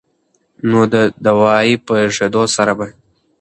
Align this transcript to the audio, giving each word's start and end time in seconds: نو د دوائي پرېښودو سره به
نو 0.69 0.79
د 0.93 0.95
دوائي 1.25 1.73
پرېښودو 1.87 2.43
سره 2.55 2.71
به 2.77 2.87